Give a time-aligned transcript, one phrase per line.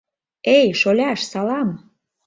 [0.57, 1.69] —Эй, шоляш, салам!..